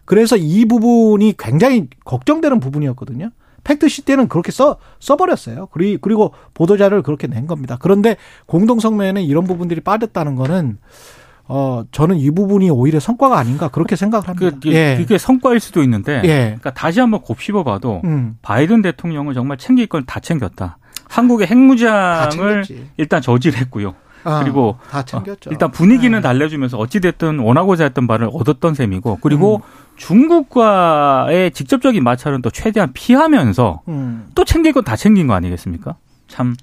[0.07, 3.31] 그래서 이 부분이 굉장히 걱정되는 부분이었거든요.
[3.65, 5.67] fact sheet에는 그렇게 써 써버렸어요.
[5.67, 7.77] 그리 그리고 보도 자료를 그렇게 낸 겁니다.
[7.81, 10.79] 그런데 공동 성명에는 이런 부분들이 빠졌다는 거는
[11.47, 14.57] 어 저는 이 부분이 오히려 성과가 아닌가 그렇게 생각을 합니다.
[14.63, 14.97] 그, 예.
[14.99, 16.45] 그게 성과일 수도 있는데, 예.
[16.45, 18.39] 그러니까 다시 한번 곱씹어봐도 음.
[18.41, 20.79] 바이든 대통령은 정말 챙길 걸다 챙겼다.
[21.09, 22.65] 한국의 핵무장을
[22.97, 23.95] 일단 저질했고요.
[24.25, 25.51] 아, 그리고 다 챙겼죠.
[25.51, 26.23] 어, 일단 분위기는 네.
[26.23, 29.84] 달래주면서 어찌 됐든 원하고자 했던 바를 얻었던 셈이고 그리고 음.
[29.97, 34.29] 중국과의 직접적인 마찰은 또 최대한 피하면서 음.
[34.35, 35.97] 또 챙길 건 다 챙긴 거 아니겠습니까?
[36.29, 36.55] 참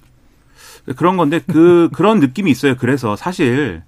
[0.95, 2.75] 그런 건데 그 그런 느낌이 있어요.
[2.77, 3.83] 그래서 사실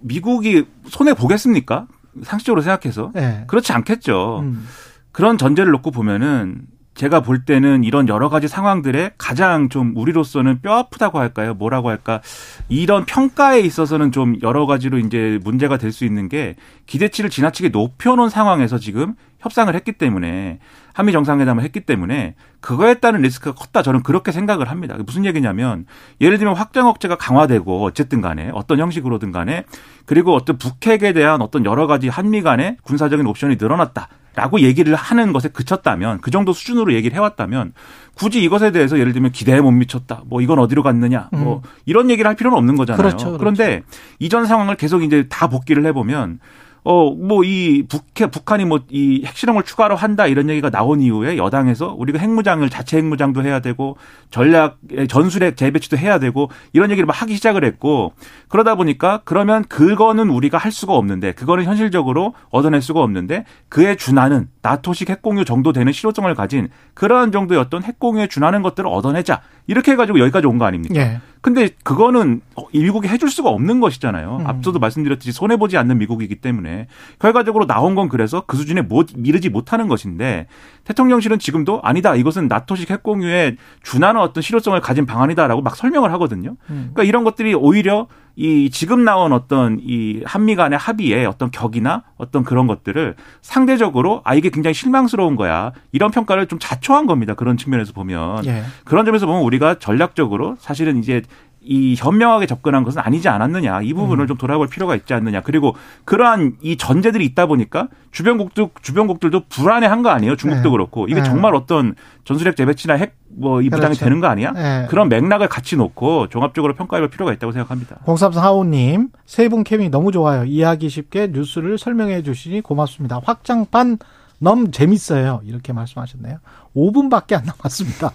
[0.00, 1.86] 미국이 손해 보겠습니까?
[2.22, 3.44] 상식적으로 생각해서 네.
[3.46, 4.40] 그렇지 않겠죠.
[4.40, 4.66] 음.
[5.12, 6.62] 그런 전제를 놓고 보면은
[7.00, 11.54] 제가 볼 때는 이런 여러 가지 상황들에 가장 좀 우리로서는 뼈 아프다고 할까요?
[11.54, 12.20] 뭐라고 할까?
[12.68, 18.28] 이런 평가에 있어서는 좀 여러 가지로 이제 문제가 될 수 있는 게 기대치를 지나치게 높여놓은
[18.28, 20.58] 상황에서 지금 협상을 했기 때문에
[20.92, 24.96] 한미 정상회담을 했기 때문에 그거에 따른 리스크가 컸다 저는 그렇게 생각을 합니다.
[25.04, 25.86] 무슨 얘기냐면
[26.20, 29.64] 예를 들면 확장 억제가 강화되고 어쨌든 간에 어떤 형식으로든 간에
[30.04, 34.08] 그리고 어떤 북핵에 대한 어떤 여러 가지 한미 간의 군사적인 옵션이 늘어났다.
[34.40, 37.74] 라고 얘기를 하는 것에 그쳤다면 그 정도 수준으로 얘기를 해왔다면
[38.14, 40.22] 굳이 이것에 대해서 예를 들면 기대에 못 미쳤다.
[40.24, 41.28] 뭐 이건 어디로 갔느냐.
[41.30, 41.70] 뭐 음.
[41.84, 42.96] 이런 얘기를 할 필요는 없는 거잖아요.
[42.96, 43.38] 그렇죠, 그렇죠.
[43.38, 43.82] 그런데
[44.18, 46.40] 이전 상황을 계속 이제 다 복기를 해보면
[46.82, 51.94] 어, 뭐, 이, 북해, 북한이 뭐, 이 핵실험을 추가로 한다 이런 얘기가 나온 이후에 여당에서
[51.98, 53.96] 우리가 핵무장을 자체 핵무장도 해야 되고
[54.30, 58.12] 전략, 전술핵 재배치도 해야 되고 이런 얘기를 막 하기 시작을 했고
[58.48, 64.48] 그러다 보니까 그러면 그거는 우리가 할 수가 없는데 그거는 현실적으로 얻어낼 수가 없는데 그에 준하는
[64.62, 69.40] 나토식 핵공유 정도 되는 실효성을 가진 그러한 정도의 어떤 핵공유에 준하는 것들을 얻어내자.
[69.66, 70.94] 이렇게 해가지고 여기까지 온 거 아닙니까?
[70.96, 71.20] 예.
[71.42, 72.42] 근데 그거는
[72.74, 74.38] 미국이 해줄 수가 없는 것이잖아요.
[74.42, 74.46] 음.
[74.46, 76.86] 앞서도 말씀드렸듯이 손해 보지 않는 미국이기 때문에
[77.18, 80.48] 결과적으로 나온 건 그래서 그 수준에 못, 미르지 못하는 것인데
[80.84, 82.14] 대통령실은 지금도 아니다.
[82.14, 86.56] 이것은 나토식 핵공유에 준하는 어떤 실효성을 가진 방안이다라고 막 설명을 하거든요.
[86.68, 86.90] 음.
[86.92, 92.44] 그러니까 이런 것들이 오히려 이 지금 나온 어떤 이 한미 간의 합의에 어떤 격이나 어떤
[92.44, 95.72] 그런 것들을 상대적으로 아 이게 굉장히 실망스러운 거야.
[95.92, 97.34] 이런 평가를 좀 자초한 겁니다.
[97.34, 98.46] 그런 측면에서 보면.
[98.46, 98.62] 예.
[98.84, 101.22] 그런 점에서 보면 우리가 전략적으로 사실은 이제
[101.62, 104.26] 이 현명하게 접근한 것은 아니지 않았느냐 이 부분을 음.
[104.26, 110.08] 좀 돌아볼 필요가 있지 않느냐 그리고 그러한 이 전제들이 있다 보니까 주변국도 주변국들도 불안해한 거
[110.08, 110.70] 아니에요 중국도 네.
[110.70, 111.22] 그렇고 이게 네.
[111.22, 111.94] 정말 어떤
[112.24, 114.04] 전술핵 재배치나 핵 뭐이 부장이 그렇죠.
[114.04, 114.86] 되는 거 아니야 네.
[114.88, 117.98] 그런 맥락을 같이 놓고 종합적으로 평가해볼 필요가 있다고 생각합니다.
[118.06, 123.20] 0345님 세분 캠이 너무 좋아요 이해하기 쉽게 뉴스를 설명해 주시니 고맙습니다.
[123.22, 123.98] 확장판
[124.38, 126.38] 너무 재밌어요 이렇게 말씀하셨네요.
[126.74, 128.12] 5분밖에 안 남았습니다.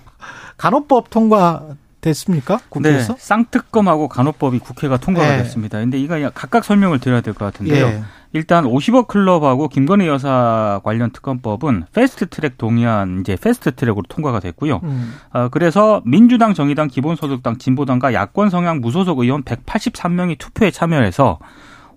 [0.57, 2.59] 간호법 통과 됐습니까?
[2.69, 3.13] 국회에서?
[3.13, 5.37] 네, 쌍특검하고 간호법이 국회가 통과가 네.
[5.43, 5.79] 됐습니다.
[5.79, 7.85] 근데 이거 각각 설명을 드려야 될 것 같은데요.
[7.87, 8.01] 예.
[8.33, 14.81] 일단 50억 클럽하고 김건희 여사 관련 특검법은 패스트 트랙 동의안 이제 패스트 트랙으로 통과가 됐고요.
[14.83, 15.13] 음.
[15.31, 21.39] 어, 그래서 민주당, 정의당, 기본소득당, 진보당과 야권 성향 무소속 의원 183명이 투표에 참여해서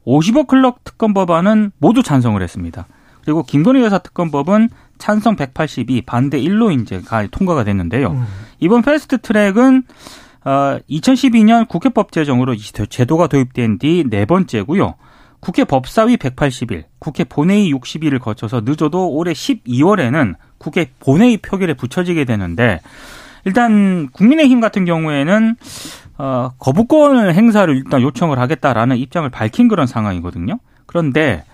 [0.07, 2.87] 50억 클럽 특검 법안은 모두 찬성을 했습니다.
[3.25, 8.13] 그리고 김건희 여사 특검법은 찬성 182, 반대 1로 이제 통과가 됐는데요.
[8.13, 8.27] 음.
[8.61, 9.85] 이번 패스트 트랙은
[10.45, 14.95] 어, 2012년 국회법 제정으로 제도가 도입된 뒤 네 번째고요.
[15.41, 22.81] 국회 법사위 180일, 국회 본회의 60일을 거쳐서 늦어도 올해 12월에는 국회 본회의 표결에 붙여지게 되는데
[23.45, 25.57] 일단 국민의힘 같은 경우에는
[26.19, 30.59] 어, 거부권 행사를 일단 요청을 하겠다라는 입장을 밝힌 그런 상황이거든요.
[30.87, 31.45] 그런데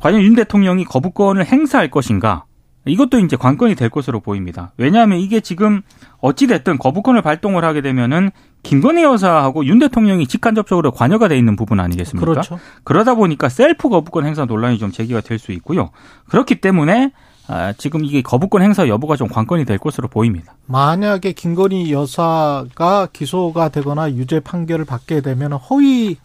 [0.00, 2.44] 과연 윤 대통령이 거부권을 행사할 것인가?
[2.84, 4.72] 이것도 이제 관건이 될 것으로 보입니다.
[4.76, 5.82] 왜냐하면 이게 지금
[6.20, 8.30] 어찌됐든 거부권을 발동을 하게 되면은
[8.62, 12.24] 김건희 여사하고 윤 대통령이 직간접적으로 관여가 돼 있는 부분 아니겠습니까?
[12.30, 12.58] 그렇죠.
[12.84, 15.90] 그러다 보니까 셀프 거부권 행사 논란이 좀 제기가 될 수 있고요.
[16.28, 17.12] 그렇기 때문에
[17.48, 20.54] 아, 지금 이게 거부권 행사 여부가 좀 관건이 될 것으로 보입니다.
[20.66, 26.18] 만약에 김건희 여사가 기소가 되거나 유죄 판결을 받게 되면 허위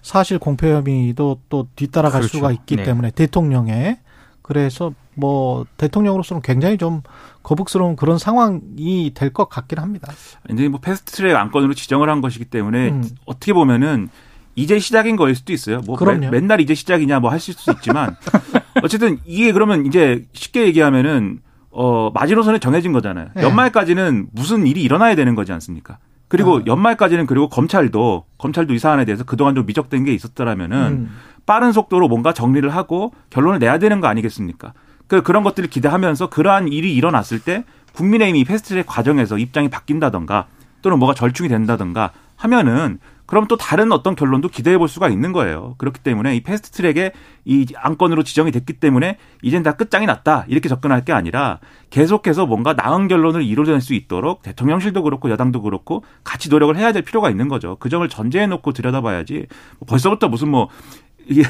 [0.00, 2.38] 사실 공표 혐의도 또 뒤따라갈 그렇죠.
[2.38, 2.84] 수가 있기 네.
[2.84, 3.98] 때문에 대통령의
[4.40, 7.02] 그래서 뭐 대통령으로서는 굉장히 좀
[7.42, 10.12] 거북스러운 그런 상황이 될 것 같긴 합니다.
[10.50, 13.04] 이제 뭐 패스트트랙 안건으로 지정을 한 것이기 때문에 음.
[13.24, 14.08] 어떻게 보면은
[14.54, 15.80] 이제 시작인 거일 수도 있어요.
[15.86, 16.20] 뭐 그럼요.
[16.20, 18.16] 매, 맨날 이제 시작이냐 뭐 하실 수 있지만
[18.82, 23.28] 어쨌든 이게 그러면 이제 쉽게 얘기하면은 어 마지노선이 정해진 거잖아요.
[23.34, 23.42] 네.
[23.42, 25.98] 연말까지는 무슨 일이 일어나야 되는 거지 않습니까?
[26.28, 26.62] 그리고 아.
[26.66, 31.16] 연말까지는 그리고 검찰도 검찰도 이 사안에 대해서 그동안 좀 미적된 게 있었더라면은 음.
[31.44, 34.72] 빠른 속도로 뭔가 정리를 하고 결론을 내야 되는 거 아니겠습니까?
[35.08, 37.64] 그 그런 것들을 기대하면서 그러한 일이 일어났을 때
[37.94, 40.46] 국민의힘이 패스트트랙 과정에서 입장이 바뀐다던가
[40.82, 45.74] 또는 뭐가 절충이 된다던가 하면은 그럼 또 다른 어떤 결론도 기대해 볼 수가 있는 거예요.
[45.78, 47.12] 그렇기 때문에 이 패스트 트랙에
[47.44, 50.44] 이 안건으로 지정이 됐기 때문에 이젠 다 끝장이 났다.
[50.46, 51.58] 이렇게 접근할 게 아니라
[51.90, 57.02] 계속해서 뭔가 나은 결론을 이루어낼 수 있도록 대통령실도 그렇고 여당도 그렇고 같이 노력을 해야 될
[57.02, 57.76] 필요가 있는 거죠.
[57.80, 59.46] 그 점을 전제해 놓고 들여다봐야지
[59.88, 60.68] 벌써부터 무슨 뭐
[61.28, 61.42] 이게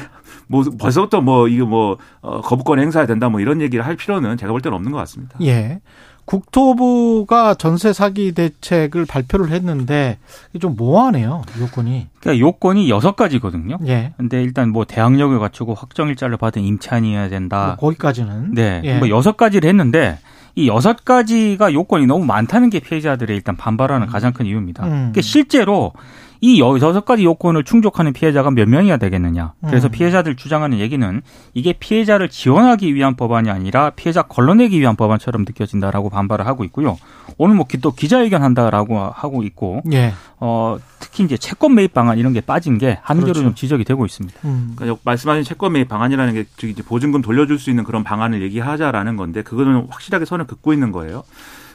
[0.47, 4.51] 뭐 벌써부터 뭐 이게 뭐 어, 거부권 행사해야 된다 뭐 이런 얘기를 할 필요는 제가
[4.51, 5.37] 볼 때는 없는 것 같습니다.
[5.41, 5.79] 예.
[6.25, 10.17] 국토부가 전세 사기 대책을 발표를 했는데
[10.59, 12.07] 좀 모호하네요 요건이.
[12.19, 13.77] 그러니까 요건이 여섯 가지거든요.
[13.87, 14.13] 예.
[14.17, 17.77] 근데 일단 뭐 대학력을 갖추고 확정 일자를 받은 임차인이어야 된다.
[17.79, 18.53] 뭐 거기까지는.
[18.55, 18.81] 네.
[18.83, 18.97] 예.
[18.97, 20.19] 뭐 여섯 가지를 했는데
[20.55, 24.83] 이 여섯 가지가 요건이 너무 많다는 게 피해자들의 일단 반발하는 가장 큰 이유입니다.
[24.83, 24.89] 음.
[24.89, 25.93] 그러니까 실제로
[26.41, 29.53] 이 여섯 가지 요건을 충족하는 피해자가 몇 명이야 되겠느냐.
[29.65, 29.91] 그래서 음.
[29.91, 31.21] 피해자들 주장하는 얘기는
[31.53, 36.97] 이게 피해자를 지원하기 위한 법안이 아니라 피해자 걸러내기 위한 법안처럼 느껴진다라고 반발을 하고 있고요.
[37.37, 40.13] 오늘 뭐 또 기자회견 한다라고 하고 있고, 예.
[40.39, 43.41] 어, 특히 이제 채권 매입 방안 이런 게 빠진 게 한계로 그렇죠.
[43.43, 44.39] 좀 지적이 되고 있습니다.
[44.45, 44.73] 음.
[44.75, 49.41] 그러니까 말씀하신 채권 매입 방안이라는 게 이제 보증금 돌려줄 수 있는 그런 방안을 얘기하자라는 건데
[49.41, 51.23] 그거는 확실하게 선을 긋고 있는 거예요.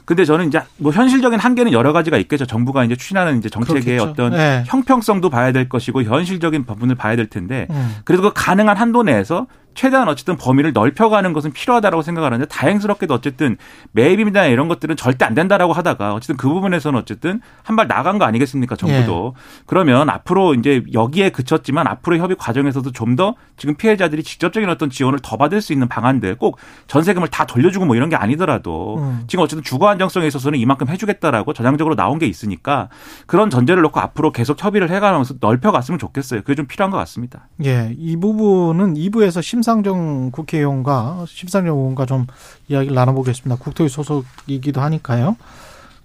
[0.04, 2.46] 근데 저는 이제 뭐 현실적인 한계는 여러 가지가 있겠죠.
[2.46, 4.10] 정부가 이제 추진하는 이제 정책의 그렇겠죠.
[4.10, 4.64] 어떤 네.
[4.66, 7.96] 형평성도 봐야 될 것이고 현실적인 부분을 봐야 될 텐데 음.
[8.04, 13.56] 그래도 그 가능한 한도 내에서 최대한 어쨌든 범위를 넓혀가는 것은 필요하다라고 생각하는데 다행스럽게도 어쨌든
[13.92, 18.24] 매입이나 이런 것들은 절대 안 된다라고 하다가 어쨌든 그 부분에서는 어쨌든 한 발 나간 거
[18.26, 19.62] 아니겠습니까 정부도 예.
[19.66, 25.18] 그러면 앞으로 이제 여기에 그쳤지만 앞으로 협의 과정에서도 좀 더 지금 피해자들이 직접적인 어떤 지원을
[25.22, 26.56] 더 받을 수 있는 방안들 꼭
[26.86, 29.24] 전세금을 다 돌려주고 뭐 이런 게 아니더라도 음.
[29.26, 32.88] 지금 어쨌든 주거 안정성에 있어서는 이만큼 해주겠다라고 전향적으로 나온 게 있으니까
[33.26, 36.40] 그런 전제를 놓고 앞으로 계속 협의를 해가면서 넓혀갔으면 좋겠어요.
[36.40, 37.48] 그게 좀 필요한 것 같습니다.
[37.64, 42.26] 예, 이 부분은 2부에서 심 상정 국회의원과 심상정 의원과 좀
[42.68, 43.62] 이야기를 나눠보겠습니다.
[43.62, 45.36] 국토위 소속이기도 하니까요.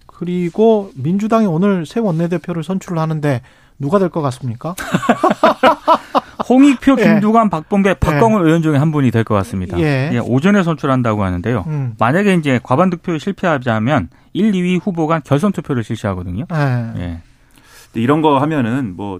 [0.05, 3.41] 그리고 민주당이 오늘 새 원내대표를 선출을 하는데
[3.79, 4.75] 누가 될 것 같습니까?
[6.49, 7.03] 홍익표, 예.
[7.03, 7.49] 김두관, 예.
[7.49, 8.45] 박범계, 박광훈 예.
[8.47, 9.77] 의원 중에 한 분이 될 것 같습니다.
[9.79, 10.09] 예.
[10.13, 10.17] 예.
[10.17, 11.65] 오전에 선출한다고 하는데요.
[11.67, 11.95] 음.
[11.99, 16.45] 만약에 이제 과반 득표에 실패하자면 1, 2위 후보가 결선 투표를 실시하거든요.
[16.51, 17.01] 예.
[17.01, 17.21] 예.
[17.95, 19.19] 이런 거 하면은 뭐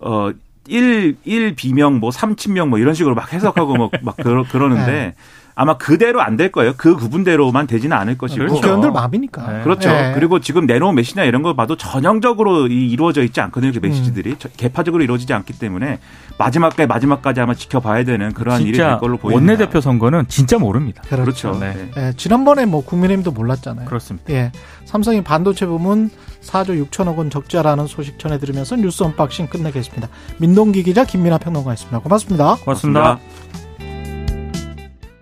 [0.00, 0.30] 어.
[0.68, 5.14] 1, 1 비명, 뭐 3친명 뭐 이런 식으로 막 해석하고 뭐막 그러, 그러는데 네.
[5.60, 6.72] 아마 그대로 안 될 거예요.
[6.76, 8.46] 그 구분대로만 되지는 않을 것이고.
[8.46, 9.52] 국회의원들 마음이니까.
[9.52, 9.62] 네.
[9.64, 9.88] 그렇죠.
[9.90, 10.12] 네.
[10.14, 13.72] 그리고 지금 내놓은 메시나 이런 거 봐도 전형적으로 이루어져 있지 않거든요.
[13.72, 14.30] 그 메시지들이.
[14.30, 14.50] 음.
[14.56, 15.98] 개파적으로 이루어지지 않기 때문에
[16.38, 19.34] 마지막까지 마지막까지 아마 지켜봐야 되는 그러한 일이 될 걸로 보입니다.
[19.34, 21.02] 원내대표 선거는 진짜 모릅니다.
[21.08, 21.24] 그렇죠.
[21.50, 21.58] 그렇죠.
[21.58, 21.90] 네.
[21.92, 22.12] 네.
[22.16, 23.86] 지난번에 뭐 국민의힘도 몰랐잖아요.
[23.86, 24.32] 그렇습니다.
[24.32, 24.52] 예.
[24.84, 26.08] 삼성이 반도체 부문
[26.40, 30.08] 4조 6천억 원 적자라는 소식 전해드리면서 뉴스 언박싱 끝내겠습니다.
[30.38, 31.98] 민동기 기자 김민하 평론가였습니다.
[31.98, 32.54] 고맙습니다.
[32.62, 33.00] 고맙습니다.
[33.02, 33.67] 고맙습니다.